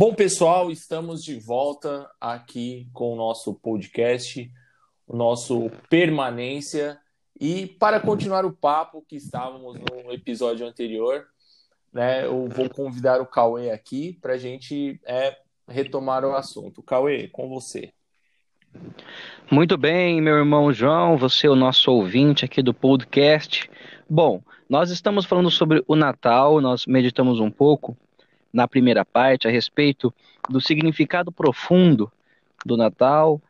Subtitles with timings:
[0.00, 4.50] Bom, pessoal, estamos de volta aqui com o nosso podcast,
[5.06, 6.98] o nosso Permanência.
[7.38, 11.26] E para continuar o papo que estávamos no episódio anterior,
[11.92, 15.36] né, eu vou convidar o Cauê aqui para a gente é,
[15.68, 16.82] retomar o assunto.
[16.82, 17.92] Cauê, com você.
[19.50, 23.68] Muito bem, meu irmão João, você é o nosso ouvinte aqui do podcast.
[24.08, 27.94] Bom, nós estamos falando sobre o Natal, nós meditamos um pouco
[28.52, 30.12] na primeira parte a respeito
[30.48, 32.10] do significado profundo
[32.64, 33.40] do Natal,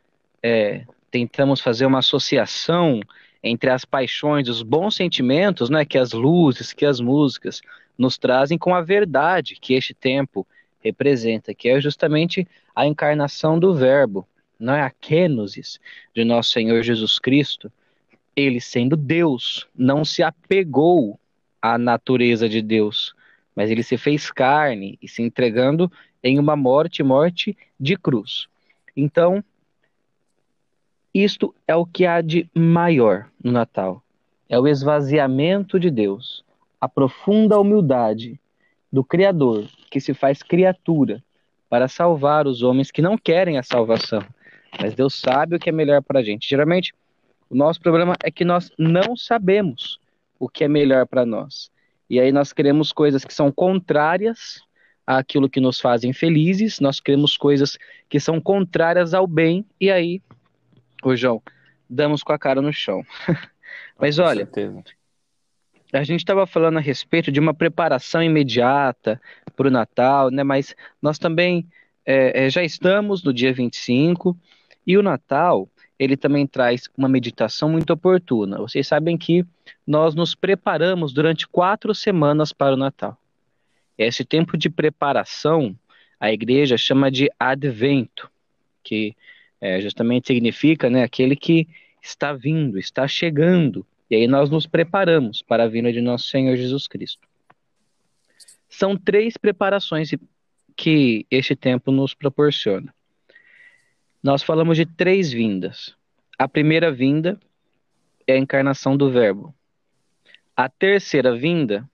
[0.43, 3.01] é, tentamos fazer uma associação
[3.43, 7.63] entre as paixões, os bons sentimentos, né, que as luzes, que as músicas
[7.97, 10.47] nos trazem com a verdade que este tempo
[10.83, 14.27] representa, que é justamente a encarnação do Verbo,
[14.59, 15.81] não é a kenosis
[16.15, 17.73] de nosso Senhor Jesus Cristo.
[18.37, 21.19] Ele sendo Deus, não se apegou
[21.61, 23.15] à natureza de Deus,
[23.55, 25.91] mas ele se fez carne e se entregando
[26.23, 28.49] em uma morte, morte de cruz.
[28.97, 29.43] Então,
[31.13, 34.03] isto é o que há de maior no Natal.
[34.49, 36.45] É o esvaziamento de Deus,
[36.81, 38.39] a profunda humildade
[38.93, 41.23] do Criador, que se faz criatura
[41.69, 44.25] para salvar os homens que não querem a salvação.
[44.81, 46.49] Mas Deus sabe o que é melhor para a gente.
[46.49, 46.93] Geralmente,
[47.49, 50.01] o nosso problema é que nós não sabemos
[50.39, 51.71] o que é melhor para nós.
[52.11, 54.61] E aí nós queremos coisas que são contrárias
[55.07, 60.21] àquilo que nos fazem felizes, nós queremos coisas que são contrárias ao bem, e aí,
[61.05, 61.41] ô João,
[61.89, 63.07] damos com a cara no chão.
[63.97, 64.83] Mas com olha, certeza.
[65.93, 69.21] a gente estava falando a respeito de uma preparação imediata
[69.55, 70.43] para o Natal, né?
[70.43, 71.65] Mas nós também
[72.05, 74.37] é, é, já estamos no dia 25,
[74.85, 75.69] e o Natal,
[76.01, 78.57] ele também traz uma meditação muito oportuna.
[78.57, 79.45] Vocês sabem que
[79.87, 83.19] nós nos preparamos durante quatro semanas para o Natal.
[83.99, 85.77] Esse tempo de preparação,
[86.19, 88.31] a igreja chama de advento,
[88.83, 89.15] que
[89.61, 91.69] é, justamente significa né, aquele que
[92.03, 93.87] está vindo, está chegando.
[94.11, 97.29] E aí nós nos preparamos para a vinda de nosso Senhor Jesus Cristo.
[98.71, 100.13] São três preparações
[100.75, 102.91] que este tempo nos proporciona.
[104.23, 105.95] Nós falamos de três vindas.
[106.39, 107.41] A primeira vinda
[108.27, 109.55] é a encarnação do Verbo.
[110.55, 111.89] A terceira vinda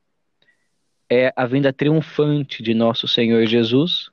[1.08, 4.10] é a vinda triunfante de nosso Senhor Jesus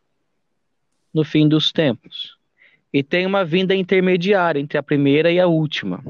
[1.11, 2.37] no fim dos tempos.
[2.91, 6.03] E tem uma vinda intermediária entre a primeira e a última,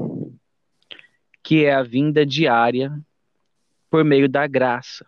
[1.41, 2.91] que é a vinda diária
[3.90, 5.06] por meio da graça.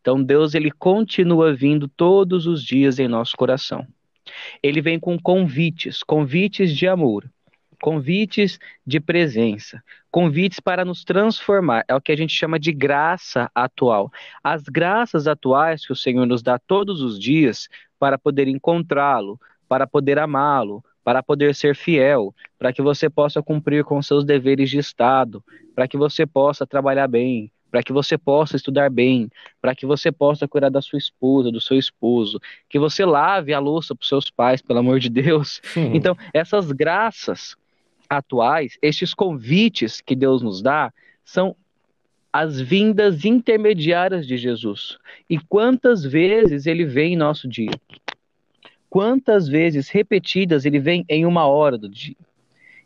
[0.00, 3.84] Então Deus ele continua vindo todos os dias em nosso coração.
[4.62, 7.30] Ele vem com convites, convites de amor,
[7.82, 11.84] convites de presença, convites para nos transformar.
[11.88, 14.10] É o que a gente chama de graça atual.
[14.42, 17.68] As graças atuais que o Senhor nos dá todos os dias
[17.98, 19.38] para poder encontrá-lo,
[19.68, 24.70] para poder amá-lo, para poder ser fiel, para que você possa cumprir com seus deveres
[24.70, 25.42] de Estado,
[25.74, 30.12] para que você possa trabalhar bem, para que você possa estudar bem, para que você
[30.12, 32.38] possa cuidar da sua esposa, do seu esposo,
[32.68, 35.58] que você lave a louça para os seus pais, pelo amor de Deus.
[35.72, 35.90] Sim.
[35.94, 37.56] Então, essas graças
[38.10, 40.92] atuais, estes convites que Deus nos dá,
[41.24, 41.56] são
[42.30, 44.98] as vindas intermediárias de Jesus.
[45.28, 47.72] E quantas vezes ele vem em nosso dia?
[48.90, 52.16] Quantas vezes repetidas ele vem em uma hora do dia?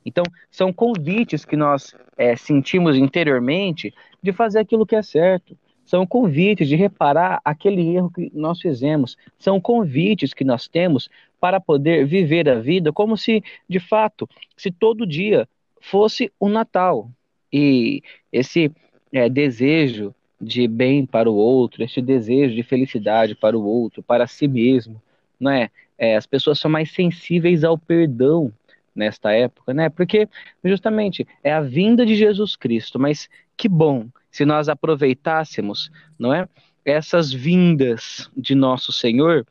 [0.06, 5.58] Então, são convites que nós é, sentimos interiormente de fazer aquilo que é certo.
[5.84, 9.16] São convites de reparar aquele erro que nós fizemos.
[9.36, 11.08] São convites que nós temos
[11.40, 15.48] para poder viver a vida como se, de fato, se todo dia
[15.80, 17.10] fosse o um Natal.
[17.52, 18.00] E
[18.32, 18.70] esse
[19.12, 24.28] é, desejo de bem para o outro, esse desejo de felicidade para o outro, para
[24.28, 25.02] si mesmo,
[25.38, 25.68] não é?
[25.98, 28.52] é as pessoas são mais sensíveis ao perdão
[28.96, 29.88] nesta época, né?
[29.88, 30.28] Porque
[30.64, 36.48] justamente é a vinda de Jesus Cristo, mas que bom se nós aproveitássemos, não é?
[36.84, 39.46] Essas vindas de nosso Senhor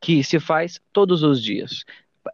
[0.00, 1.84] que se faz todos os dias.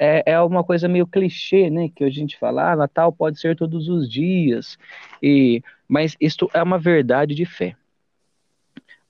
[0.01, 1.89] É, é uma coisa meio clichê, né?
[1.95, 4.79] Que a gente fala, ah, Natal pode ser todos os dias,
[5.23, 7.77] e mas isto é uma verdade de fé.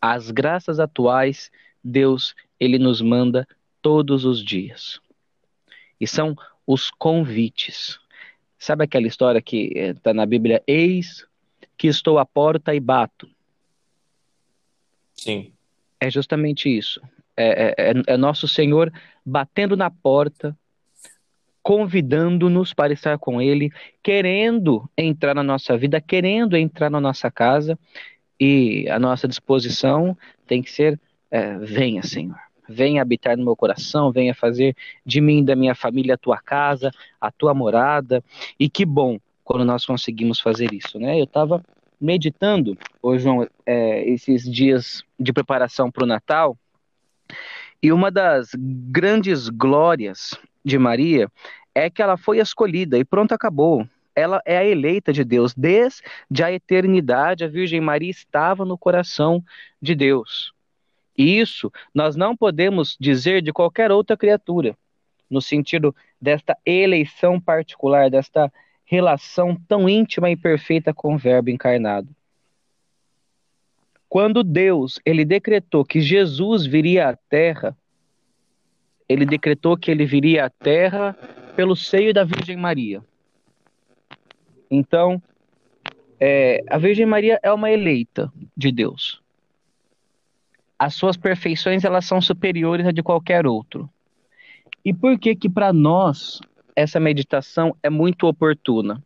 [0.00, 1.50] As graças atuais,
[1.82, 3.46] Deus, ele nos manda
[3.80, 5.00] todos os dias.
[6.00, 6.36] E são
[6.66, 7.98] os convites.
[8.58, 10.62] Sabe aquela história que está eh, na Bíblia?
[10.66, 11.26] Eis
[11.76, 13.28] que estou à porta e bato.
[15.14, 15.52] Sim.
[15.98, 17.00] É justamente isso.
[17.36, 18.92] É, é, é, é nosso Senhor
[19.24, 20.56] batendo na porta,
[21.62, 23.70] convidando-nos para estar com Ele,
[24.02, 27.78] querendo entrar na nossa vida, querendo entrar na nossa casa,
[28.38, 30.16] e a nossa disposição
[30.46, 31.00] tem que ser:
[31.30, 32.38] é, venha, Senhor,
[32.72, 34.74] venha habitar no meu coração, venha fazer
[35.04, 36.90] de mim da minha família a tua casa,
[37.20, 38.24] a tua morada.
[38.58, 41.20] E que bom quando nós conseguimos fazer isso, né?
[41.20, 41.62] Eu estava
[42.00, 46.56] meditando, ô João, é, esses dias de preparação para o Natal,
[47.82, 51.28] e uma das grandes glórias de Maria
[51.74, 53.86] é que ela foi escolhida e pronto, acabou.
[54.14, 55.54] Ela é a eleita de Deus.
[55.54, 59.42] Desde a eternidade, a Virgem Maria estava no coração
[59.80, 60.52] de Deus.
[61.16, 64.76] E isso nós não podemos dizer de qualquer outra criatura,
[65.28, 68.52] no sentido desta eleição particular, desta
[68.84, 72.08] relação tão íntima e perfeita com o Verbo encarnado.
[74.08, 77.74] Quando Deus ele decretou que Jesus viria à Terra,
[79.08, 81.14] ele decretou que ele viria à Terra
[81.56, 83.02] pelo seio da Virgem Maria.
[84.70, 85.22] Então,
[86.20, 89.21] é, a Virgem Maria é uma eleita de Deus.
[90.82, 93.88] As suas perfeições elas são superiores a de qualquer outro.
[94.84, 96.40] E por que que para nós
[96.74, 99.00] essa meditação é muito oportuna?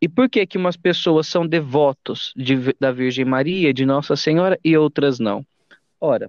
[0.00, 4.58] E por que que umas pessoas são devotos de, da Virgem Maria, de Nossa Senhora
[4.64, 5.46] e outras não?
[6.00, 6.28] Ora,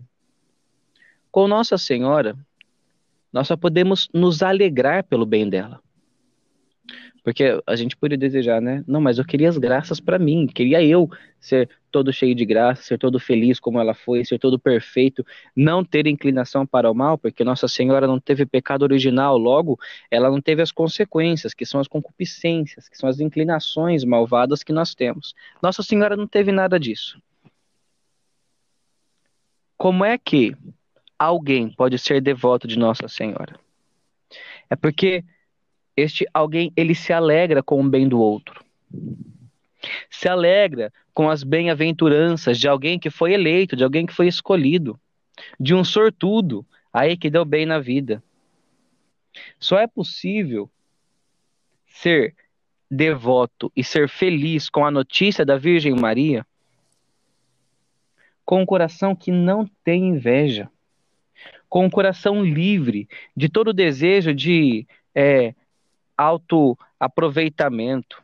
[1.31, 2.37] com Nossa Senhora,
[3.31, 5.81] nós só podemos nos alegrar pelo bem dela.
[7.23, 8.83] Porque a gente poderia desejar, né?
[8.85, 11.09] Não, mas eu queria as graças para mim, queria eu
[11.39, 15.23] ser todo cheio de graça, ser todo feliz como ela foi, ser todo perfeito,
[15.55, 19.79] não ter inclinação para o mal, porque Nossa Senhora não teve pecado original, logo,
[20.09, 24.73] ela não teve as consequências, que são as concupiscências, que são as inclinações malvadas que
[24.73, 25.35] nós temos.
[25.61, 27.21] Nossa Senhora não teve nada disso.
[29.77, 30.55] Como é que
[31.17, 33.59] alguém pode ser devoto de Nossa Senhora?
[34.67, 35.23] É porque
[35.95, 38.65] este alguém ele se alegra com o bem do outro.
[40.09, 44.99] Se alegra com as bem-aventuranças de alguém que foi eleito, de alguém que foi escolhido,
[45.59, 48.23] de um sortudo, aí que deu bem na vida.
[49.59, 50.69] Só é possível
[51.87, 52.35] ser
[52.89, 56.45] devoto e ser feliz com a notícia da Virgem Maria
[58.45, 60.69] com um coração que não tem inveja,
[61.69, 65.55] com um coração livre de todo o desejo de é,
[66.17, 68.22] autoaproveitamento,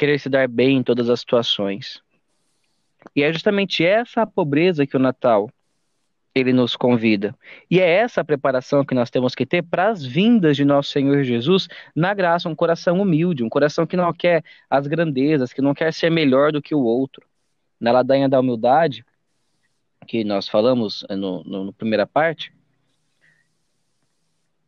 [0.00, 2.02] querer se dar bem em todas as situações.
[3.14, 5.50] E é justamente essa a pobreza que o Natal
[6.34, 7.36] ele nos convida.
[7.70, 10.90] E é essa a preparação que nós temos que ter para as vindas de nosso
[10.90, 15.60] Senhor Jesus na graça, um coração humilde, um coração que não quer as grandezas, que
[15.60, 17.26] não quer ser melhor do que o outro.
[17.78, 19.04] Na ladainha da humildade,
[20.06, 22.54] que nós falamos no, no, no primeira parte,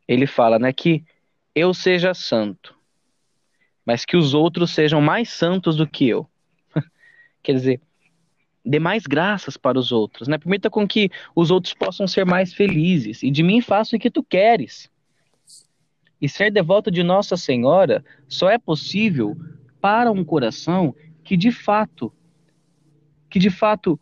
[0.07, 1.03] ele fala né, que
[1.55, 2.82] eu seja santo,
[3.85, 6.27] mas que os outros sejam mais santos do que eu.
[7.43, 7.81] Quer dizer,
[8.65, 10.39] dê mais graças para os outros, né?
[10.39, 14.11] Permita com que os outros possam ser mais felizes e de mim faça o que
[14.11, 14.91] tu queres.
[16.21, 19.37] E ser devoto de Nossa Senhora só é possível
[19.81, 20.95] para um coração
[21.25, 22.13] que de fato
[23.29, 23.99] que de fato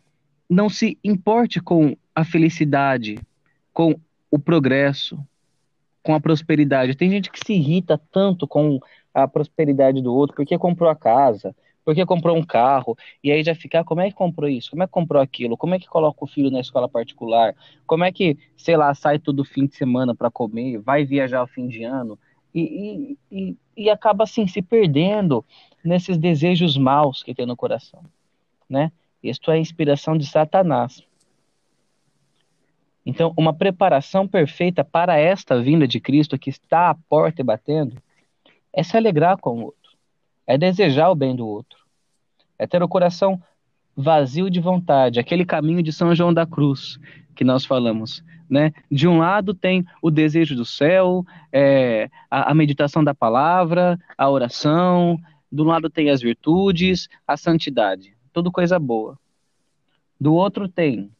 [0.48, 3.18] não se importe com a felicidade,
[3.72, 3.98] com
[4.30, 5.24] o progresso,
[6.02, 6.96] com a prosperidade.
[6.96, 8.78] Tem gente que se irrita tanto com
[9.12, 11.54] a prosperidade do outro, porque comprou a casa,
[11.84, 14.70] porque comprou um carro, e aí já fica, ah, como é que comprou isso?
[14.70, 15.56] Como é que comprou aquilo?
[15.56, 17.54] Como é que coloca o filho na escola particular?
[17.86, 21.46] Como é que, sei lá, sai todo fim de semana para comer, vai viajar ao
[21.46, 22.18] fim de ano?
[22.54, 25.44] E, e, e, e, acaba assim se perdendo
[25.84, 28.02] nesses desejos maus que tem no coração,
[28.68, 28.90] né?
[29.22, 31.04] Isto é a inspiração de Satanás.
[33.10, 38.00] Então, uma preparação perfeita para esta vinda de Cristo que está à porta e batendo
[38.72, 39.90] é se alegrar com o outro,
[40.46, 41.76] é desejar o bem do outro,
[42.56, 43.42] é ter o coração
[43.96, 47.00] vazio de vontade, aquele caminho de São João da Cruz
[47.34, 48.22] que nós falamos.
[48.48, 48.72] Né?
[48.88, 54.30] De um lado tem o desejo do céu, é, a, a meditação da palavra, a
[54.30, 55.18] oração,
[55.50, 59.18] do lado tem as virtudes, a santidade, tudo coisa boa.
[60.20, 61.10] Do outro tem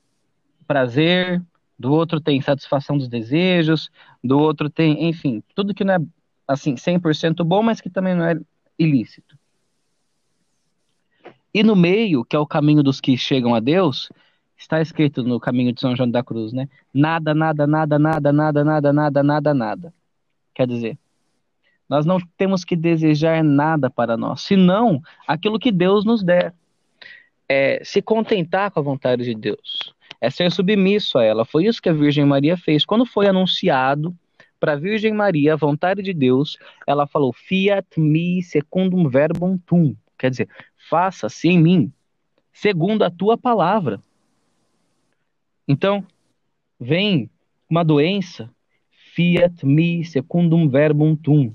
[0.69, 1.43] prazer,
[1.81, 3.91] do outro tem satisfação dos desejos,
[4.23, 5.99] do outro tem, enfim, tudo que não é
[6.47, 8.39] assim 100% bom, mas que também não é
[8.79, 9.35] ilícito.
[11.55, 14.11] E no meio, que é o caminho dos que chegam a Deus,
[14.59, 16.69] está escrito no caminho de São João da Cruz, né?
[16.93, 19.95] Nada, nada, nada, nada, nada, nada, nada, nada, nada.
[20.55, 20.99] Quer dizer,
[21.89, 26.55] nós não temos que desejar nada para nós, senão aquilo que Deus nos der.
[27.49, 31.45] É se contentar com a vontade de Deus é ser submisso a ela.
[31.45, 32.85] Foi isso que a Virgem Maria fez.
[32.85, 34.15] Quando foi anunciado
[34.59, 39.95] para a Virgem Maria a vontade de Deus, ela falou: Fiat mi secundum verbum tum.
[40.19, 40.49] Quer dizer,
[40.89, 41.93] faça-se em mim
[42.53, 44.03] segundo a tua palavra.
[45.67, 46.05] Então,
[46.83, 47.29] Vem
[47.69, 48.51] uma doença,
[49.15, 51.53] fiat mi secundum verbum tum.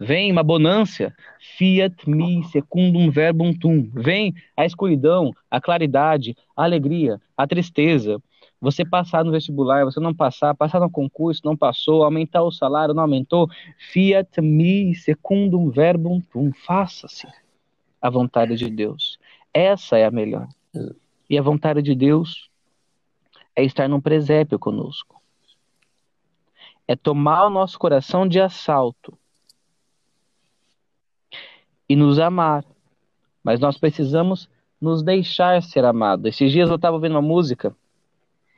[0.00, 3.90] Vem uma bonância, fiat mi secundum verbum tum.
[3.92, 8.22] Vem a escuridão, a claridade, a alegria, a tristeza.
[8.60, 12.94] Você passar no vestibular, você não passar, passar no concurso, não passou, aumentar o salário,
[12.94, 13.48] não aumentou.
[13.76, 16.52] Fiat mi secundum verbum tum.
[16.52, 17.26] Faça-se
[18.00, 19.18] a vontade de Deus.
[19.52, 20.46] Essa é a melhor.
[21.28, 22.48] E a vontade de Deus
[23.54, 25.20] é estar num presépio conosco.
[26.86, 29.18] É tomar o nosso coração de assalto
[31.88, 32.64] e nos amar.
[33.42, 34.48] Mas nós precisamos
[34.80, 36.26] nos deixar ser amados.
[36.26, 37.74] Esses dias eu estava ouvindo uma música,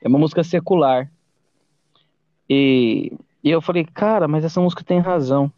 [0.03, 1.11] é uma música secular.
[2.49, 3.13] E,
[3.45, 5.53] e, eu falei, cara, mas essa música tem razão.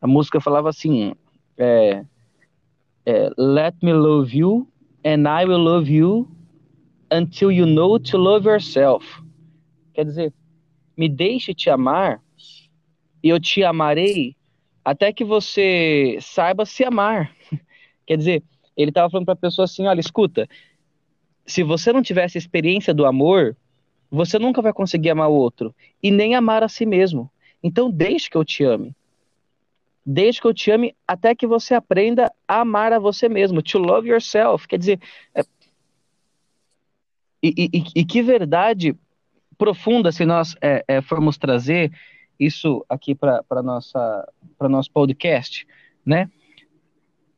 [0.00, 1.14] A música falava assim:
[1.56, 2.04] é,
[3.06, 4.68] é, Let me love you,
[5.04, 6.28] and I will love you
[7.10, 9.06] until you know to love yourself.
[9.94, 10.34] Quer dizer,
[10.96, 12.22] me deixe te amar,
[13.22, 14.36] e eu te amarei
[14.84, 17.34] até que você saiba se amar.
[18.06, 18.42] Quer dizer,
[18.76, 20.48] ele estava falando para a pessoa assim: olha, escuta,
[21.46, 23.56] se você não tivesse experiência do amor,
[24.10, 27.30] você nunca vai conseguir amar o outro e nem amar a si mesmo.
[27.62, 28.94] Então, deixe que eu te ame.
[30.04, 33.62] Deixe que eu te ame até que você aprenda a amar a você mesmo.
[33.62, 34.66] To love yourself.
[34.66, 35.00] Quer dizer,
[35.34, 35.42] é...
[37.42, 38.96] e, e, e, que verdade
[39.58, 41.92] profunda se nós é, é, formos trazer
[42.40, 44.26] isso aqui para nossa
[44.58, 45.66] para nosso podcast,
[46.04, 46.30] né?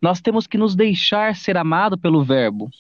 [0.00, 2.71] Nós temos que nos deixar ser amado pelo Verbo.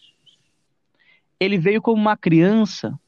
[1.38, 2.98] Ele veio como uma criança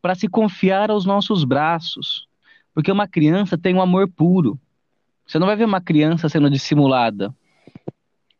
[0.00, 2.26] para se confiar aos nossos braços,
[2.74, 4.58] porque uma criança tem um amor puro.
[5.26, 7.34] Você não vai ver uma criança sendo dissimulada.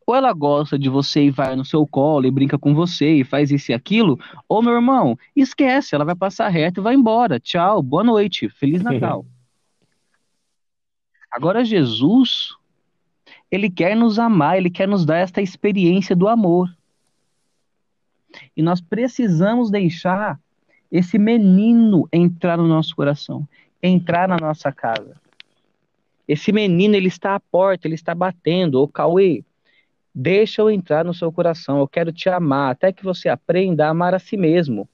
[0.07, 3.25] Ou ela gosta de você e vai no seu colo e brinca com você e
[3.25, 7.41] faz isso e aquilo, ou meu irmão, esquece, ela vai passar reto e vai embora.
[7.41, 9.25] Tchau, boa noite, feliz Natal.
[11.35, 12.55] Agora, Jesus,
[13.50, 16.73] ele quer nos amar, ele quer nos dar esta experiência do amor.
[18.57, 20.38] E nós precisamos deixar
[20.93, 23.49] esse menino entrar no nosso coração,
[23.83, 25.21] entrar na nossa casa.
[26.29, 28.81] Esse menino, ele está à porta, ele está batendo.
[28.81, 29.43] Ô, Cauê,
[30.14, 33.91] deixa eu entrar no seu coração, eu quero te amar, até que você aprenda a
[33.91, 34.88] amar a si mesmo.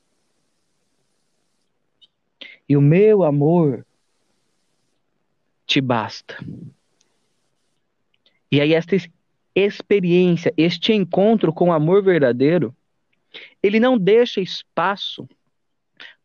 [2.66, 3.84] E o meu amor
[5.70, 6.36] te basta.
[8.50, 8.96] E aí, esta
[9.54, 12.74] experiência, este encontro com o amor verdadeiro,
[13.62, 15.28] ele não deixa espaço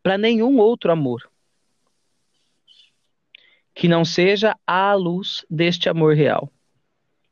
[0.02, 1.30] para nenhum outro amor
[3.72, 6.50] que não seja à luz deste amor real,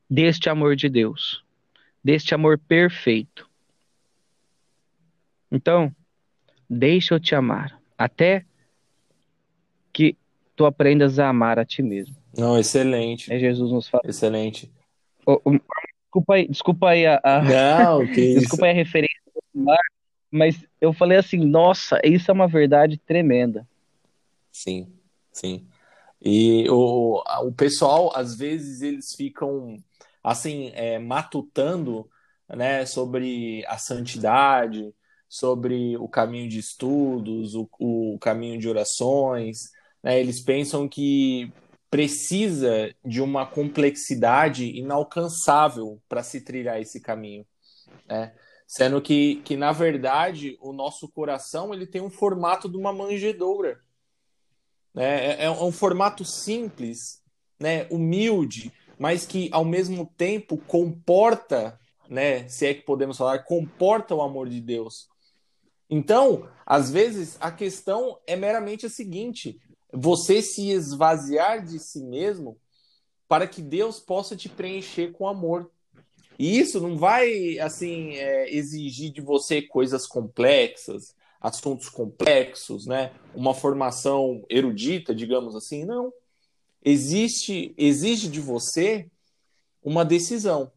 [0.09, 1.43] deste amor de Deus,
[2.01, 3.49] deste amor perfeito.
[5.51, 5.93] Então,
[6.69, 8.45] deixa eu te amar, até
[10.55, 12.15] tu aprendas a amar a ti mesmo.
[12.37, 13.31] Não, excelente.
[13.31, 14.03] É Jesus nos fala.
[14.05, 14.71] Excelente.
[15.25, 17.41] Oh, oh, desculpa aí, desculpa aí a, a...
[17.41, 19.15] Não, que desculpa aí a referência,
[20.31, 23.67] mas eu falei assim, nossa, isso é uma verdade tremenda.
[24.51, 24.87] Sim,
[25.31, 25.67] sim.
[26.21, 29.77] E o, o pessoal, às vezes, eles ficam
[30.23, 32.09] assim, é, matutando
[32.49, 34.93] né, sobre a santidade,
[35.29, 39.71] sobre o caminho de estudos, o, o caminho de orações,
[40.05, 40.19] né?
[40.19, 41.51] Eles pensam que
[41.89, 47.43] precisa de uma complexidade inalcançável para se trilhar esse caminho,
[48.07, 48.35] né?
[48.67, 53.79] Sendo que, que, na verdade, o nosso coração ele tem um formato de uma manjedoura.
[54.93, 55.33] Né?
[55.33, 57.21] É, é um formato simples,
[57.59, 57.87] né?
[57.91, 62.47] humilde, mas que, ao mesmo tempo, comporta, né?
[62.47, 65.07] se é que podemos falar, comporta o amor de Deus.
[65.87, 69.61] Então, às vezes, a questão é meramente a seguinte:
[69.95, 72.57] você se esvaziar de si mesmo
[73.27, 75.71] para que Deus possa te preencher com amor.
[76.37, 83.13] E isso não vai assim é, exigir de você coisas complexas, assuntos complexos, né?
[83.33, 86.13] Uma formação erudita, digamos assim, não.
[86.83, 89.09] Existe exige de você
[89.81, 90.71] uma decisão.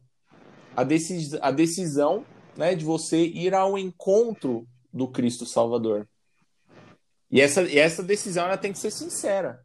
[0.75, 6.08] A, decis, a decisão né, de você ir ao encontro do Cristo Salvador.
[7.31, 9.63] E essa, e essa decisão ela tem que ser sincera.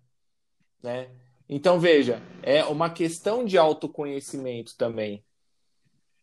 [0.83, 1.09] Né?
[1.49, 5.25] Então, veja, é uma questão de autoconhecimento também.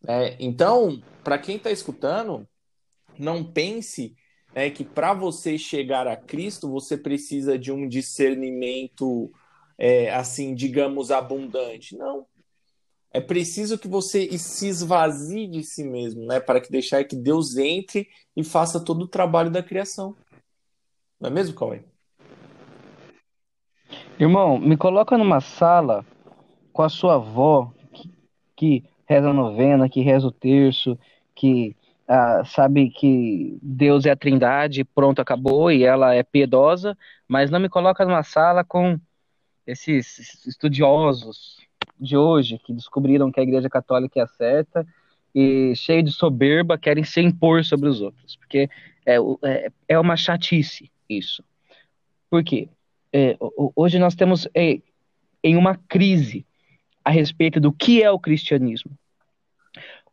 [0.01, 0.35] Né?
[0.39, 2.47] Então, para quem está escutando,
[3.17, 4.15] não pense
[4.53, 9.31] né, que para você chegar a Cristo, você precisa de um discernimento,
[9.77, 11.95] é, assim, digamos, abundante.
[11.95, 12.25] Não.
[13.13, 17.57] É preciso que você se esvazie de si mesmo, né, para que deixar que Deus
[17.57, 20.15] entre e faça todo o trabalho da criação.
[21.21, 21.81] Não é mesmo, Cauê?
[24.19, 26.03] Irmão, me coloca numa sala
[26.73, 28.11] com a sua avó que,
[28.55, 30.97] que reza a novena, que reza o terço,
[31.35, 31.75] que
[32.07, 36.97] ah, sabe que Deus é a trindade, pronto, acabou, e ela é piedosa,
[37.27, 38.99] mas não me coloca numa sala com
[39.67, 41.59] esses estudiosos
[41.99, 44.87] de hoje que descobriram que a Igreja Católica é certa
[45.35, 48.67] e cheio de soberba querem se impor sobre os outros, porque
[49.05, 51.43] é, é, é uma chatice isso.
[52.29, 52.69] Por quê?
[53.13, 53.37] É,
[53.75, 54.79] hoje nós temos é,
[55.43, 56.45] em uma crise
[57.03, 58.91] a respeito do que é o cristianismo.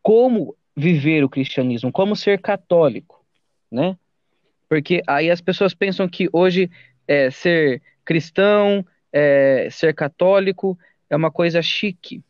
[0.02, 3.24] Como viver o cristianismo, como ser católico,
[3.70, 3.96] né?
[4.68, 6.70] Porque aí as pessoas pensam que hoje
[7.06, 10.78] é, ser cristão, é, ser católico
[11.10, 12.22] é uma coisa chique,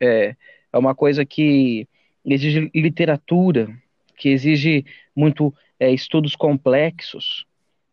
[0.00, 0.34] é,
[0.72, 1.86] é uma coisa que
[2.24, 3.68] exige literatura,
[4.16, 4.84] que exige
[5.14, 7.44] muito é, estudos complexos,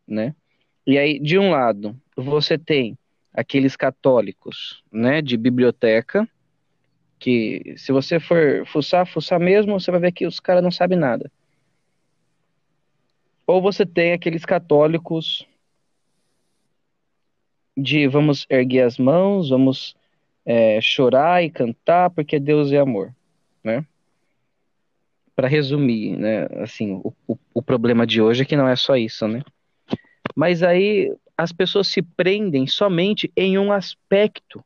[0.07, 0.35] né?
[0.85, 2.95] E aí, de um lado, você tem
[3.33, 6.29] aqueles católicos, né, de biblioteca,
[7.17, 10.99] que se você for fuçar, fuçar mesmo, você vai ver que os caras não sabem
[10.99, 11.31] nada.
[13.47, 15.47] Ou você tem aqueles católicos
[17.75, 19.95] de vamos erguer as mãos, vamos
[20.45, 23.15] é, chorar e cantar porque Deus é amor,
[23.63, 23.83] né?
[25.39, 28.97] Para resumir, né, assim, o, o, o problema de hoje é que não é só
[28.97, 29.41] isso, né?
[30.35, 34.61] Mas aí as pessoas se prendem somente em um aspecto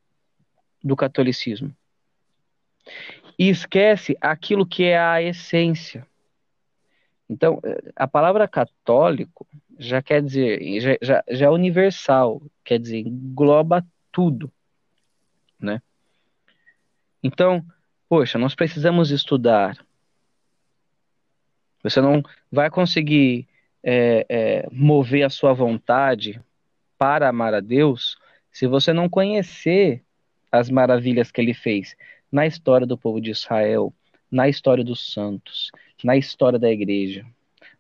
[0.84, 1.72] do catolicismo
[3.38, 6.08] e esquece aquilo que é a essência.
[7.30, 7.62] Então,
[7.96, 9.46] a palavra católico
[9.78, 14.52] já quer dizer, já, já, já é universal, quer dizer, engloba tudo,
[15.60, 15.84] né?
[17.22, 17.64] Então,
[18.10, 19.78] poxa, nós precisamos estudar.
[21.84, 23.48] Você não vai conseguir
[23.84, 26.42] é, é, mover a sua vontade
[26.98, 28.18] para amar a Deus
[28.52, 30.04] se você não conhecer
[30.52, 31.96] as maravilhas que ele fez
[32.32, 33.94] na história do povo de Israel,
[34.32, 35.72] na história dos santos,
[36.04, 37.26] na história da igreja,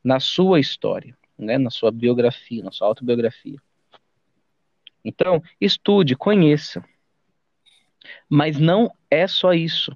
[0.04, 3.58] na sua história, né, na sua biografia, na sua autobiografia.
[5.04, 6.84] Então, estude, conheça.
[8.30, 9.96] Mas não é só isso.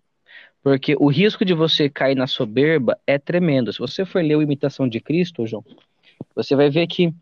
[0.67, 3.71] Porque o risco de você cair na soberba é tremendo.
[3.71, 5.63] Se você for ler o Imitação de Cristo, João,
[6.35, 7.13] você vai ver que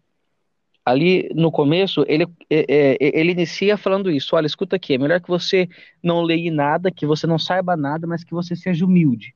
[0.84, 4.36] ali no começo, ele, é, é, ele inicia falando isso.
[4.36, 5.70] Olha, escuta aqui, é melhor que você
[6.02, 9.36] não leia nada, que você não saiba nada, mas que você seja humilde.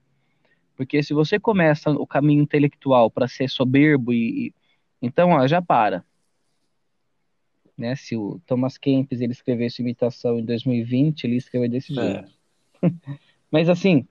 [0.76, 4.54] Porque se você começa o caminho intelectual para ser soberbo e, e,
[5.04, 6.04] então, ó, já para.
[7.78, 7.96] Né?
[7.96, 12.02] Se o Thomas Kempis ele escrevesse imitação em 2020, ele escreveu desse é.
[12.02, 12.32] jeito.
[13.52, 14.08] mas assim,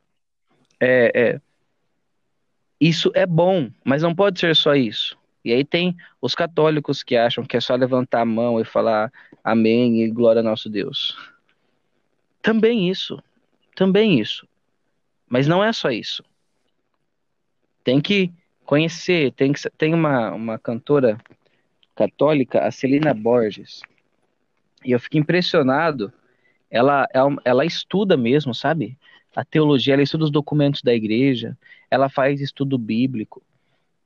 [0.81, 1.41] é, é,
[2.81, 5.19] isso é bom, mas não pode ser só isso.
[5.45, 9.13] E aí tem os católicos que acham que é só levantar a mão e falar
[9.43, 11.17] amém e glória a nosso Deus.
[12.43, 13.23] Também isso.
[13.75, 14.47] Também isso.
[15.29, 16.23] Mas não é só isso.
[17.85, 18.33] Tem que
[18.65, 21.19] conhecer, tem que tem uma, uma cantora
[21.95, 23.81] católica, a Celina Borges.
[24.85, 26.13] E eu fico impressionado.
[26.71, 28.99] Ela, ela, ela estuda mesmo, sabe?
[29.35, 31.57] A teologia, ela estuda os documentos da igreja,
[31.91, 33.43] ela faz estudo bíblico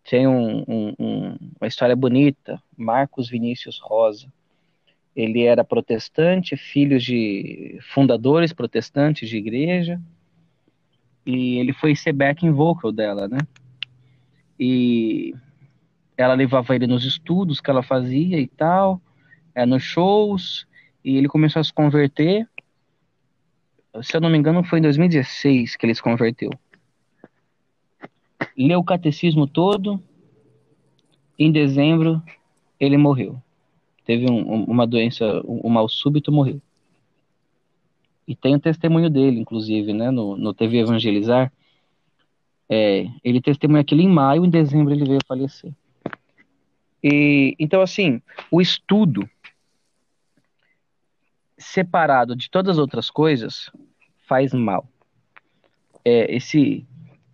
[0.08, 4.32] tem um, um, um, uma história bonita, Marcos Vinícius Rosa.
[5.14, 10.00] Ele era protestante, filho de fundadores protestantes de igreja,
[11.24, 13.38] e ele foi ser backing vocal dela, né?
[14.58, 15.34] E
[16.16, 19.00] ela levava ele nos estudos que ela fazia e tal,
[19.54, 20.66] é, nos shows,
[21.04, 22.48] e ele começou a se converter.
[24.02, 26.50] Se eu não me engano, foi em 2016 que ele se converteu
[28.56, 30.00] leu o catecismo todo.
[31.38, 32.22] Em dezembro,
[32.78, 33.40] ele morreu.
[34.04, 36.60] Teve um, uma doença, um, mal súbito, morreu.
[38.26, 41.52] E tem o testemunho dele, inclusive, né, no, no TV Evangelizar.
[42.68, 45.72] É, ele testemunha aquilo em maio, em dezembro ele veio a falecer.
[47.02, 49.28] E, então, assim, o estudo
[51.62, 53.70] separado de todas as outras coisas
[54.26, 54.88] faz mal.
[56.04, 56.86] É, esse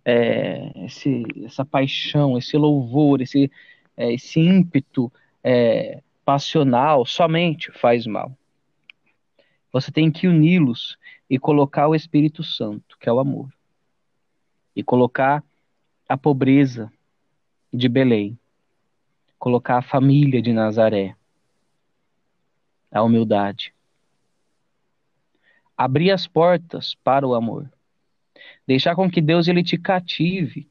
[0.05, 3.51] é, esse, essa paixão, esse louvor, esse,
[3.95, 5.11] é, esse ímpeto
[5.43, 8.35] é, passional somente faz mal.
[9.71, 10.97] Você tem que uni-los
[11.29, 13.53] e colocar o Espírito Santo, que é o amor,
[14.75, 15.43] e colocar
[16.07, 16.91] a pobreza
[17.71, 18.37] de Belém,
[19.37, 21.15] colocar a família de Nazaré,
[22.91, 23.73] a humildade,
[25.79, 27.69] abrir as portas para o amor
[28.69, 30.69] Deixar com que Deus ele te cative.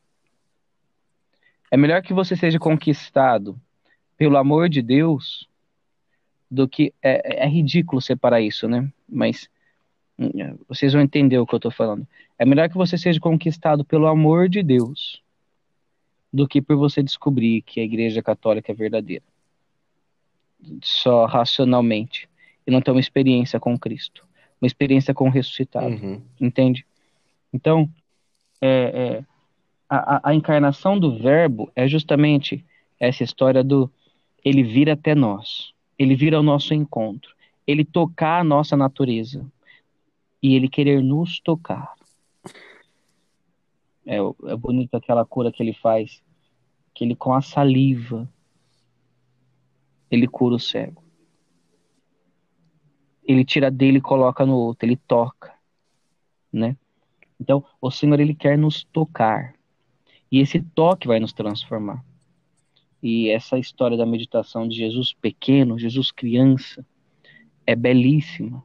[1.68, 3.60] É melhor que você seja conquistado
[4.16, 5.48] pelo amor de Deus
[6.48, 6.94] do que.
[7.02, 8.88] É, é ridículo separar isso, né?
[9.08, 9.50] Mas
[10.16, 10.30] hum,
[10.68, 12.06] vocês vão entender o que eu estou falando.
[12.38, 15.20] É melhor que você seja conquistado pelo amor de Deus
[16.32, 19.24] do que por você descobrir que a Igreja Católica é verdadeira.
[20.84, 22.28] Só racionalmente.
[22.64, 24.27] E não ter uma experiência com Cristo.
[24.60, 25.86] Uma experiência com o ressuscitado.
[25.86, 26.20] Uhum.
[26.40, 26.84] Entende?
[27.52, 27.88] Então,
[28.60, 29.24] é, é,
[29.88, 32.64] a, a encarnação do Verbo é justamente
[32.98, 33.90] essa história do
[34.44, 37.34] ele vir até nós, ele vir ao nosso encontro,
[37.66, 39.46] ele tocar a nossa natureza
[40.42, 41.94] e ele querer nos tocar.
[44.06, 46.22] É, é bonito aquela cura que ele faz,
[46.94, 48.28] que ele com a saliva
[50.10, 51.02] ele cura o cego.
[53.28, 55.54] Ele tira dele e coloca no outro, ele toca,
[56.52, 56.76] né?
[57.38, 59.54] Então, o Senhor ele quer nos tocar.
[60.32, 62.04] E esse toque vai nos transformar.
[63.02, 66.84] E essa história da meditação de Jesus pequeno, Jesus criança,
[67.66, 68.64] é belíssima,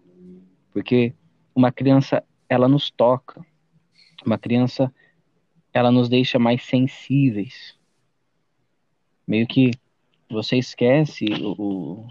[0.71, 1.13] porque
[1.53, 3.45] uma criança ela nos toca,
[4.25, 4.93] uma criança
[5.71, 7.77] ela nos deixa mais sensíveis.
[9.27, 9.71] Meio que
[10.29, 12.07] você esquece o,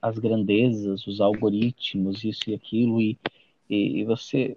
[0.00, 3.18] as grandezas, os algoritmos, isso e aquilo, e,
[3.68, 4.56] e, você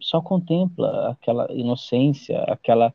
[0.00, 2.92] só contempla aquela inocência, aquela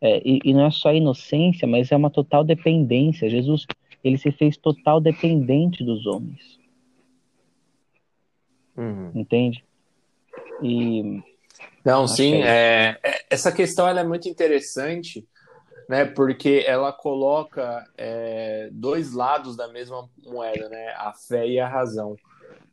[0.00, 3.30] é, e, e, não é só inocência, mas é uma total dependência.
[3.30, 3.66] Jesus,
[4.04, 6.58] ele se fez total dependente dos homens.
[8.76, 9.10] Uhum.
[9.14, 9.64] Entende?
[10.62, 11.22] E
[11.86, 15.24] não, sim, é, é, essa questão ela é muito interessante,
[15.88, 16.04] né?
[16.04, 20.88] Porque ela coloca é, dois lados da mesma moeda, né?
[20.96, 22.16] A fé e a razão.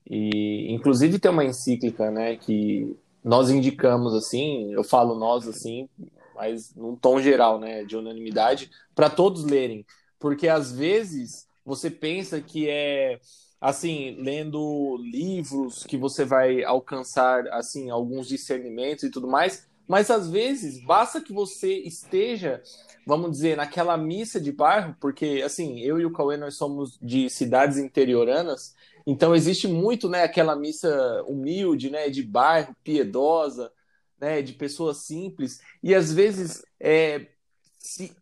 [0.10, 2.36] E inclusive tem uma encíclica, né?
[2.36, 5.88] Que nós indicamos assim, eu falo nós assim,
[6.36, 9.86] mas num tom geral, né, de unanimidade, para todos lerem,
[10.20, 13.20] porque às vezes você pensa que é
[13.62, 20.30] assim, lendo livros que você vai alcançar assim alguns discernimentos e tudo mais, mas às
[20.30, 22.62] vezes basta que você esteja,
[23.06, 27.30] vamos dizer, naquela missa de bairro, porque assim, eu e o Cauê nós somos de
[27.30, 33.72] cidades interioranas, então existe muito, né, aquela missa humilde, né, de bairro, piedosa,
[34.20, 37.28] né, de pessoas simples, e às vezes é,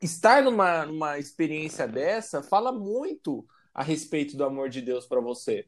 [0.01, 5.65] estar numa, numa experiência dessa fala muito a respeito do amor de Deus para você.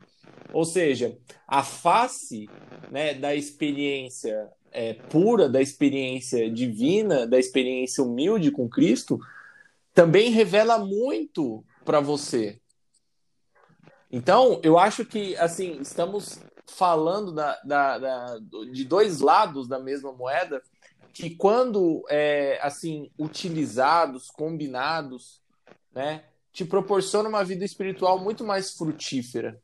[0.52, 2.50] Ou seja, a face
[2.92, 9.20] né, da experiência é, pura, da experiência divina, da experiência humilde com Cristo,
[9.94, 12.60] também revela muito para você.
[14.12, 18.40] Então, eu acho que assim estamos falando da, da, da,
[18.72, 20.62] de dois lados da mesma moeda
[21.14, 25.42] que quando é, assim utilizados, combinados,
[25.94, 29.62] né, te proporciona uma vida espiritual muito mais frutífera,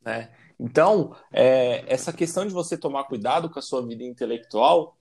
[0.00, 0.30] né?
[0.60, 4.96] Então, é, essa questão de você tomar cuidado com a sua vida intelectual,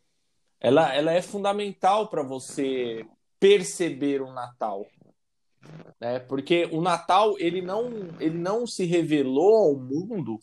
[0.59, 3.05] ela, ela é fundamental para você
[3.39, 4.87] perceber o Natal,
[5.99, 6.19] né?
[6.19, 10.39] Porque o Natal ele não ele não se revelou ao mundo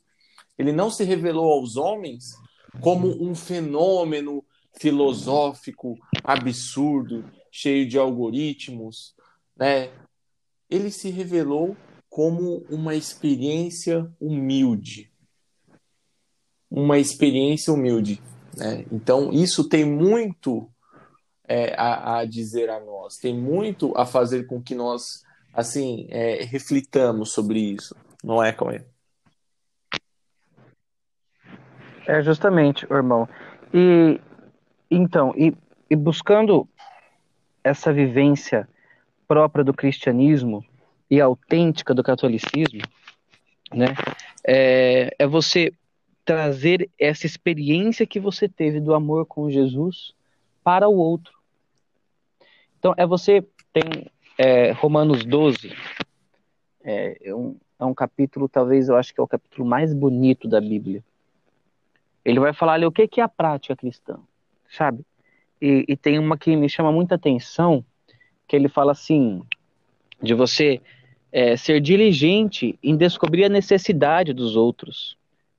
[0.58, 2.34] ele não se revelou aos homens
[2.80, 4.44] como um fenômeno
[4.78, 9.14] filosófico absurdo, cheio de algoritmos,
[9.56, 9.90] né?
[10.68, 11.76] Ele se revelou
[12.16, 15.12] como uma experiência humilde.
[16.70, 18.22] Uma experiência humilde.
[18.56, 18.86] Né?
[18.90, 20.66] Então, isso tem muito
[21.46, 26.42] é, a, a, dizer a nós, tem muito a fazer com que nós, assim, é,
[26.42, 28.82] reflitamos sobre isso, não é, Cauê?
[32.08, 33.28] É justamente, irmão.
[33.74, 34.18] E
[34.90, 35.54] então, e,
[35.90, 36.66] e buscando
[37.62, 38.66] essa vivência
[39.28, 40.64] própria do cristianismo
[41.10, 42.82] e autêntica do catolicismo,
[43.72, 43.94] né?
[44.46, 45.72] É, é você
[46.24, 50.12] trazer essa experiência que você teve do amor com Jesus
[50.62, 51.32] para o outro.
[52.78, 55.72] Então, é você tem é, Romanos 12,
[56.84, 60.48] é, é, um, é um capítulo, talvez eu acho que é o capítulo mais bonito
[60.48, 61.02] da Bíblia.
[62.24, 64.18] Ele vai falar ali o que, é a prática cristã,
[64.68, 65.04] sabe?
[65.60, 67.84] E, e tem uma que me chama muita atenção,
[68.46, 69.42] que ele fala assim,
[70.22, 70.80] de você
[71.32, 75.16] é, ser diligente em descobrir a necessidade dos outros,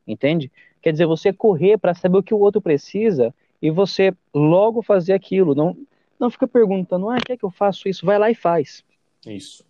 [0.07, 0.51] entende?
[0.81, 5.13] Quer dizer, você correr para saber o que o outro precisa e você logo fazer
[5.13, 5.75] aquilo, não,
[6.19, 8.05] não fica perguntando, ah, quer que eu faço isso?
[8.05, 8.83] Vai lá e faz.
[9.25, 9.65] Isso.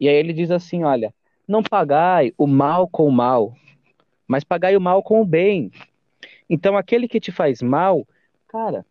[0.00, 1.14] E aí ele diz assim, olha,
[1.46, 3.54] não pagai o mal com o mal,
[4.26, 5.70] mas pagai o mal com o bem.
[6.48, 8.06] Então, aquele que te faz mal,
[8.48, 8.84] cara,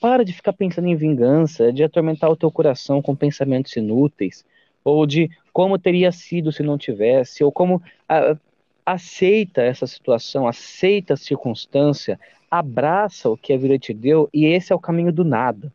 [0.00, 4.44] para de ficar pensando em vingança, de atormentar o teu coração com pensamentos inúteis,
[4.84, 8.36] ou de como teria sido se não tivesse, ou como a,
[8.86, 12.18] aceita essa situação, aceita a circunstância,
[12.50, 15.72] abraça o que a vida te deu, e esse é o caminho do nada.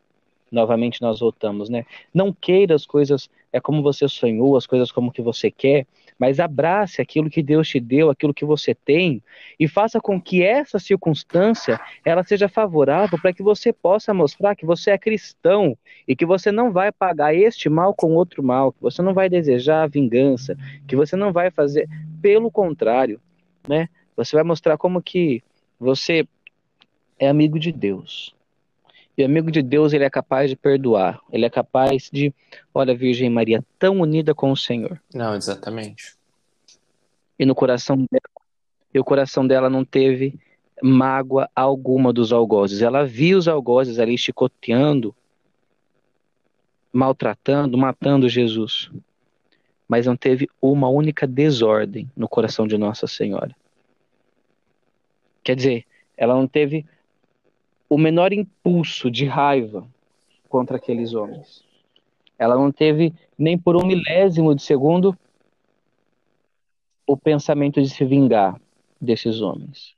[0.50, 1.84] Novamente nós voltamos, né?
[2.12, 5.86] Não queira as coisas é como você sonhou, as coisas como que você quer,
[6.18, 9.22] mas abrace aquilo que Deus te deu, aquilo que você tem,
[9.58, 14.66] e faça com que essa circunstância ela seja favorável para que você possa mostrar que
[14.66, 18.80] você é cristão e que você não vai pagar este mal com outro mal, que
[18.80, 21.88] você não vai desejar vingança, que você não vai fazer,
[22.22, 23.20] pelo contrário,
[23.68, 23.88] né?
[24.16, 25.42] Você vai mostrar como que
[25.78, 26.26] você
[27.18, 28.34] é amigo de Deus.
[29.16, 31.20] E amigo de Deus, ele é capaz de perdoar.
[31.32, 32.34] Ele é capaz de,
[32.74, 35.00] olha, Virgem Maria, tão unida com o Senhor.
[35.14, 36.16] Não, exatamente.
[37.38, 38.34] E no coração dela,
[38.92, 40.38] e o coração dela não teve
[40.82, 42.82] mágoa alguma dos algozes.
[42.82, 45.14] Ela viu os algozes ali chicoteando,
[46.92, 48.90] maltratando, matando Jesus.
[49.88, 53.54] Mas não teve uma única desordem no coração de Nossa Senhora.
[55.42, 56.86] Quer dizer, ela não teve
[57.94, 59.86] o menor impulso de raiva
[60.48, 61.62] contra aqueles homens.
[62.36, 65.16] Ela não teve nem por um milésimo de segundo
[67.06, 68.60] o pensamento de se vingar
[69.00, 69.94] desses homens.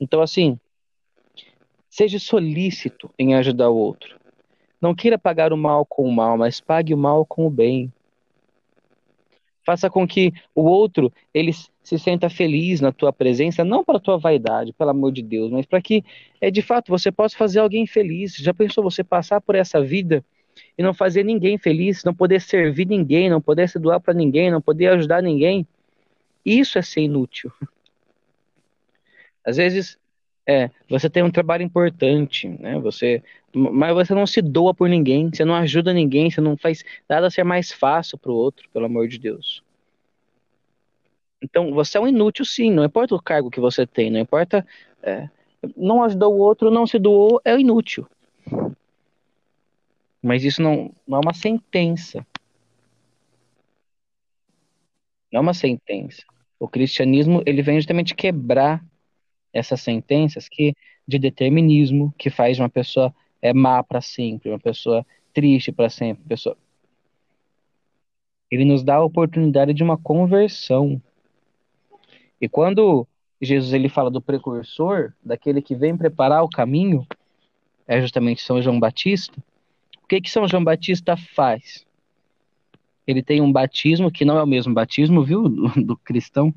[0.00, 0.58] Então, assim,
[1.90, 4.18] seja solícito em ajudar o outro.
[4.80, 7.92] Não queira pagar o mal com o mal, mas pague o mal com o bem.
[9.66, 11.52] Faça com que o outro ele
[11.84, 15.66] se sinta feliz na tua presença, não para tua vaidade, pelo amor de Deus, mas
[15.66, 16.02] para que
[16.40, 18.34] é de fato você possa fazer alguém feliz.
[18.36, 20.24] Já pensou você passar por essa vida
[20.78, 24.50] e não fazer ninguém feliz, não poder servir ninguém, não poder se doar para ninguém,
[24.50, 25.66] não poder ajudar ninguém?
[26.44, 27.52] Isso é ser inútil.
[29.44, 29.98] Às vezes,
[30.46, 32.78] é, você tem um trabalho importante, né?
[32.80, 36.82] Você, mas você não se doa por ninguém, você não ajuda ninguém, você não faz
[37.08, 39.63] nada ser mais fácil para o outro, pelo amor de Deus.
[41.44, 42.70] Então, você é um inútil, sim.
[42.70, 44.66] Não importa o cargo que você tem, não importa.
[45.02, 45.28] É,
[45.76, 48.06] não ajudou o outro, não se doou, é inútil.
[50.22, 52.26] Mas isso não, não é uma sentença.
[55.30, 56.22] Não é uma sentença.
[56.58, 58.82] O cristianismo ele vem justamente quebrar
[59.52, 60.72] essas sentenças que
[61.06, 65.04] de determinismo que faz uma pessoa é má para sempre, uma pessoa
[65.34, 66.56] triste para sempre, pessoa.
[68.50, 71.02] Ele nos dá a oportunidade de uma conversão.
[72.40, 73.06] E quando
[73.40, 77.06] Jesus ele fala do precursor, daquele que vem preparar o caminho,
[77.86, 79.34] é justamente São João Batista.
[80.02, 81.84] O que que São João Batista faz?
[83.06, 86.54] Ele tem um batismo que não é o mesmo batismo, viu, do, do cristão,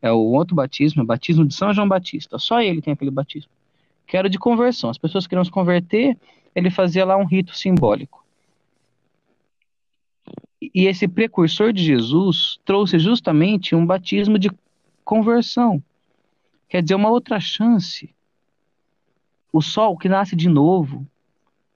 [0.00, 2.38] é o outro batismo, o batismo de São João Batista.
[2.38, 3.50] Só ele tem aquele batismo.
[4.06, 4.90] Que era de conversão.
[4.90, 6.16] As pessoas queriam se converter,
[6.54, 8.24] ele fazia lá um rito simbólico.
[10.60, 14.50] E esse precursor de Jesus trouxe justamente um batismo de
[15.04, 15.82] conversão.
[16.68, 18.14] Quer dizer, uma outra chance.
[19.52, 21.06] O sol que nasce de novo.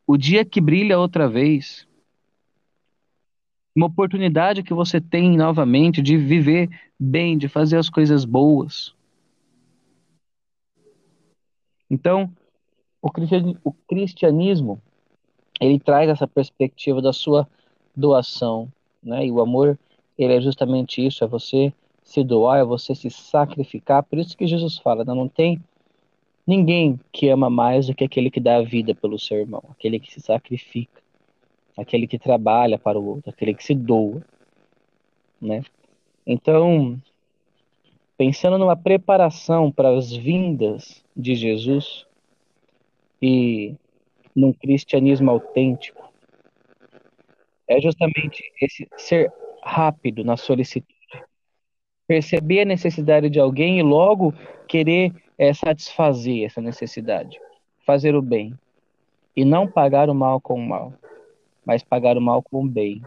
[0.06, 1.86] O dia que brilha outra vez
[3.74, 8.94] uma oportunidade que você tem novamente de viver bem, de fazer as coisas boas.
[11.90, 12.32] Então,
[13.02, 13.10] o
[13.88, 14.80] cristianismo
[15.60, 17.48] ele traz essa perspectiva da sua
[17.96, 19.26] doação, né?
[19.26, 19.78] E o amor
[20.16, 21.72] ele é justamente isso, é você
[22.04, 24.04] se doar, é você se sacrificar.
[24.04, 25.60] Por isso que Jesus fala, não, não tem
[26.46, 29.98] ninguém que ama mais do que aquele que dá a vida pelo seu irmão, aquele
[29.98, 31.02] que se sacrifica
[31.76, 34.22] aquele que trabalha para o outro, aquele que se doa,
[35.40, 35.62] né?
[36.26, 37.00] Então,
[38.16, 42.06] pensando numa preparação para as vindas de Jesus
[43.20, 43.74] e
[44.34, 46.12] num cristianismo autêntico,
[47.68, 50.93] é justamente esse ser rápido na solicitude,
[52.06, 54.34] perceber a necessidade de alguém e logo
[54.68, 57.40] querer é, satisfazer essa necessidade,
[57.86, 58.54] fazer o bem
[59.36, 60.92] e não pagar o mal com o mal
[61.64, 63.02] mas pagar o mal com o bem.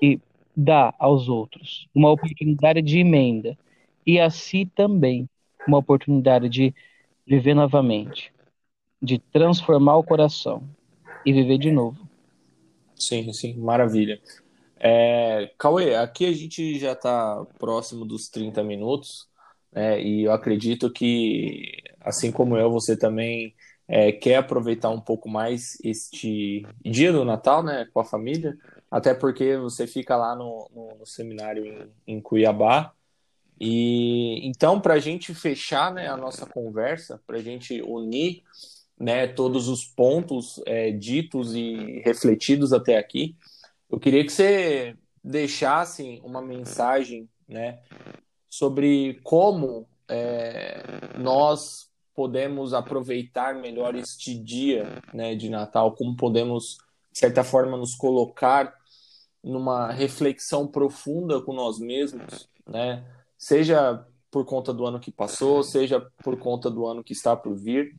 [0.00, 0.18] E
[0.56, 3.56] dá aos outros uma oportunidade de emenda
[4.06, 5.28] e a si também
[5.66, 6.74] uma oportunidade de
[7.26, 8.32] viver novamente,
[9.02, 10.62] de transformar o coração
[11.24, 12.08] e viver de novo.
[12.94, 14.20] Sim, sim, maravilha.
[14.78, 19.26] É, Cauê, aqui a gente já está próximo dos 30 minutos,
[19.72, 23.54] né, e eu acredito que, assim como eu, você também
[23.88, 28.56] é, quer aproveitar um pouco mais este dia do Natal, né, com a família,
[28.90, 32.92] até porque você fica lá no, no, no seminário em, em, Cuiabá.
[33.58, 38.42] E então, para a gente fechar né, a nossa conversa, para a gente unir
[38.98, 43.36] né, todos os pontos é, ditos e refletidos até aqui.
[43.88, 47.80] Eu queria que você deixasse uma mensagem né,
[48.48, 56.78] sobre como é, nós podemos aproveitar melhor este dia né, de Natal, como podemos,
[57.12, 58.74] de certa forma, nos colocar
[59.42, 63.04] numa reflexão profunda com nós mesmos, né?
[63.38, 67.54] seja por conta do ano que passou, seja por conta do ano que está por
[67.54, 67.94] vir,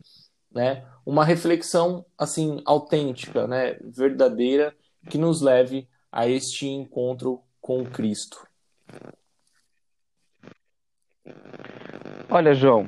[0.52, 0.86] né?
[1.06, 4.76] Uma reflexão assim autêntica, né, verdadeira
[5.10, 8.48] que nos leve a este encontro com Cristo.
[12.30, 12.88] Olha, João,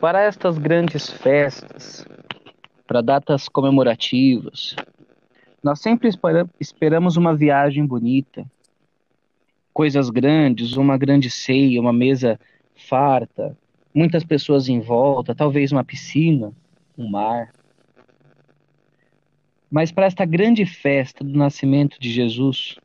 [0.00, 2.06] para estas grandes festas,
[2.86, 4.74] para datas comemorativas,
[5.62, 6.10] nós sempre
[6.58, 8.44] esperamos uma viagem bonita,
[9.72, 12.38] coisas grandes, uma grande ceia, uma mesa
[12.74, 13.56] farta,
[13.94, 16.52] muitas pessoas em volta, talvez uma piscina,
[16.96, 17.52] um mar.
[19.72, 22.76] Mas para esta grande festa do nascimento de Jesus,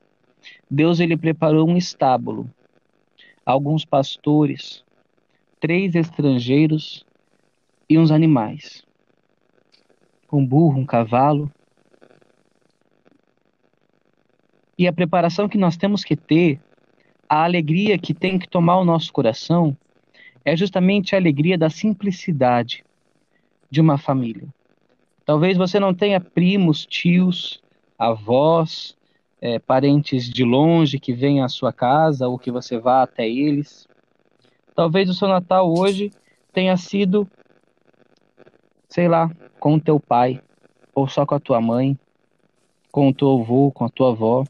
[0.72, 2.50] Deus ele preparou um estábulo,
[3.46, 4.86] alguns pastores,
[5.60, 7.06] três estrangeiros
[7.90, 8.86] e uns animais.
[10.32, 11.52] Um burro, um cavalo.
[14.78, 16.58] E a preparação que nós temos que ter
[17.28, 19.76] a alegria que tem que tomar o nosso coração
[20.46, 22.86] é justamente a alegria da simplicidade
[23.70, 24.48] de uma família.
[25.28, 27.62] Talvez você não tenha primos, tios,
[28.00, 28.98] avós,
[29.42, 33.88] é, parentes de longe que venham à sua casa ou que você vá até eles.
[34.74, 36.12] Talvez o seu Natal hoje
[36.54, 37.30] tenha sido,
[38.88, 40.42] sei lá, com o teu pai,
[40.96, 42.00] ou só com a tua mãe,
[42.92, 44.46] com o teu avô, com a tua avó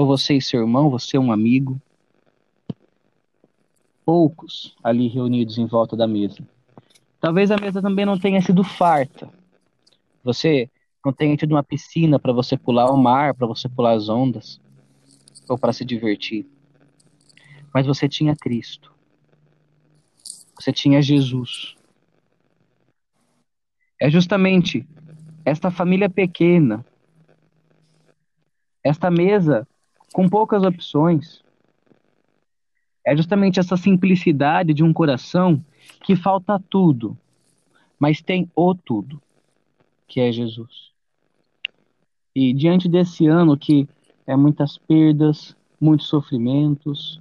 [0.00, 1.80] ou você e seu irmão, você e um amigo.
[4.04, 6.38] Poucos ali reunidos em volta da mesa.
[7.20, 9.28] Talvez a mesa também não tenha sido farta.
[10.22, 10.70] Você
[11.04, 14.60] não tenha tido uma piscina para você pular o mar, para você pular as ondas,
[15.48, 16.46] ou para se divertir.
[17.72, 18.92] Mas você tinha Cristo.
[20.58, 21.74] Você tinha Jesus.
[23.98, 24.86] É justamente
[25.44, 26.84] esta família pequena,
[28.84, 29.66] esta mesa
[30.12, 31.42] com poucas opções.
[33.04, 35.64] É justamente essa simplicidade de um coração
[36.04, 37.16] que falta tudo,
[37.98, 39.20] mas tem o tudo,
[40.10, 40.90] que é Jesus.
[42.34, 43.88] E diante desse ano que
[44.26, 47.20] é muitas perdas, muitos sofrimentos,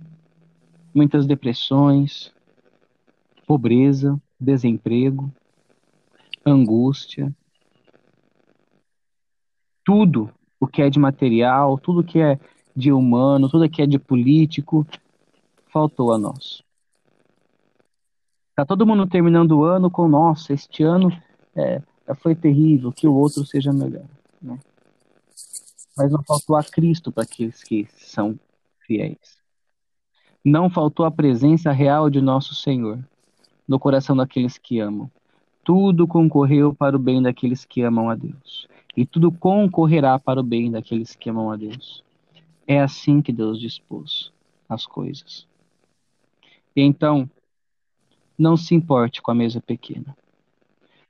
[0.93, 2.33] muitas depressões,
[3.45, 5.31] pobreza, desemprego,
[6.43, 7.33] angústia,
[9.83, 12.39] tudo o que é de material, tudo que é
[12.75, 14.85] de humano, tudo que é de político,
[15.67, 16.63] faltou a nós.
[18.55, 21.09] Tá todo mundo terminando o ano com, nossa, este ano
[21.55, 21.81] é,
[22.15, 24.05] foi terrível, que o outro seja melhor.
[24.41, 24.59] Né?
[25.95, 28.39] Mas não faltou a Cristo para aqueles que são
[28.85, 29.37] fiéis.
[30.43, 32.99] Não faltou a presença real de nosso Senhor
[33.67, 35.11] no coração daqueles que amam.
[35.63, 38.67] Tudo concorreu para o bem daqueles que amam a Deus.
[38.95, 42.03] E tudo concorrerá para o bem daqueles que amam a Deus.
[42.65, 44.31] É assim que Deus dispôs
[44.67, 45.47] as coisas.
[46.75, 47.29] E então,
[48.37, 50.15] não se importe com a mesa pequena.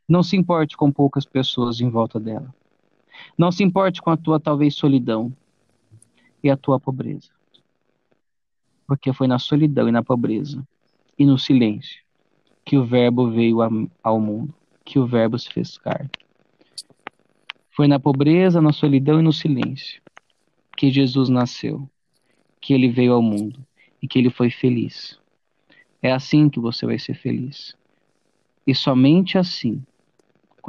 [0.10, 2.52] Não se importe com poucas pessoas em volta dela.
[3.38, 5.32] Não se importe com a tua talvez solidão
[6.44, 7.30] e a tua pobreza.
[8.88, 10.68] Porque foi na solidão e na pobreza
[11.18, 12.02] e no silêncio
[12.66, 13.58] que o Verbo veio
[14.02, 16.10] ao mundo, que o Verbo se fez carne.
[17.70, 20.02] Foi na pobreza, na solidão e no silêncio
[20.76, 21.88] que Jesus nasceu,
[22.60, 23.64] que ele veio ao mundo
[24.02, 25.20] e que ele foi feliz.
[26.02, 27.76] É assim que você vai ser feliz.
[28.66, 29.84] E somente assim,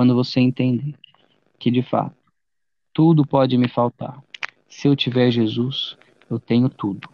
[0.01, 0.95] quando você entender
[1.59, 2.17] que de fato
[2.91, 4.19] tudo pode me faltar.
[4.67, 5.95] Se eu tiver Jesus,
[6.31, 7.07] eu tenho tudo.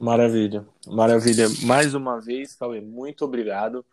[0.00, 1.46] Maravilha, maravilha.
[1.62, 3.86] Mais uma vez, Cauê, muito obrigado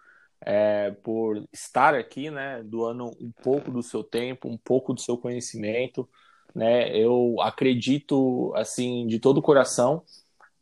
[0.44, 5.16] é, por estar aqui, né, doando um pouco do seu tempo, um pouco do seu
[5.16, 6.10] conhecimento
[6.56, 6.98] né?
[6.98, 10.04] Eu acredito assim de todo o coração,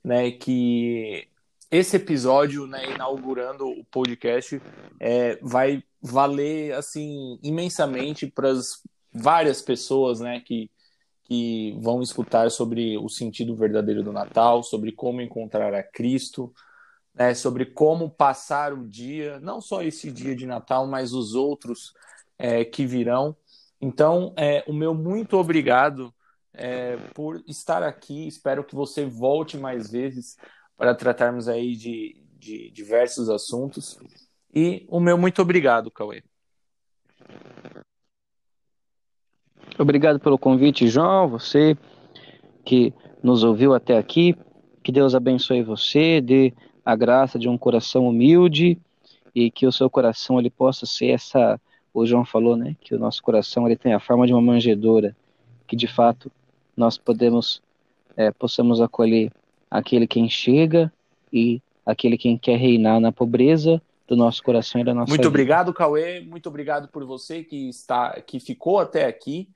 [0.04, 1.30] né, que
[1.72, 4.62] esse episódio, né, inaugurando o podcast,
[5.00, 8.82] é, vai valer assim imensamente para as
[9.14, 10.70] várias pessoas, né, que
[11.30, 16.52] que vão escutar sobre o sentido verdadeiro do Natal, sobre como encontrar a Cristo,
[17.14, 21.94] né, sobre como passar o dia, não só esse dia de Natal, mas os outros
[22.36, 23.38] é, que virão.
[23.80, 26.12] Então, é, o meu muito obrigado
[26.52, 28.28] é, por estar aqui.
[28.28, 30.36] Espero que você volte mais vezes
[30.76, 34.00] para tratarmos aí de, de diversos assuntos.
[34.54, 36.24] E o meu muito obrigado, Cauê.
[39.78, 41.78] Obrigado pelo convite, João, você
[42.66, 42.94] que
[43.24, 44.36] nos ouviu até aqui.
[44.84, 48.78] Que Deus abençoe você, dê a graça de um coração humilde
[49.36, 51.60] e que o seu coração ele possa ser essa,
[51.94, 55.16] o João falou, né, que o nosso coração ele tem a forma de uma manjedoura,
[55.68, 56.32] que de fato
[56.76, 57.62] nós podemos
[58.18, 59.32] é, possamos acolher
[59.70, 60.92] aquele quem chega
[61.32, 65.30] e aquele quem quer reinar na pobreza do nosso coração e da nossa Muito vida.
[65.30, 66.20] obrigado, Cauê.
[66.20, 69.50] Muito obrigado por você que está que ficou até aqui,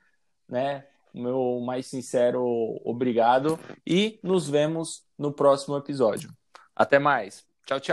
[0.47, 0.85] né?
[1.11, 6.31] Meu mais sincero obrigado e nos vemos no próximo episódio.
[6.75, 7.43] Até mais.
[7.65, 7.81] Tchau, tchau.